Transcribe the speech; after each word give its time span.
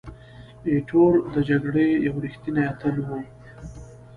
ایټور 0.69 1.13
د 1.33 1.35
جګړې 1.49 1.87
یو 2.05 2.15
ریښتینی 2.23 2.63
اتل 2.71 2.95
وو. 3.05 3.19